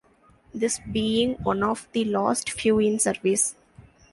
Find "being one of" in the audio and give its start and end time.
0.91-1.87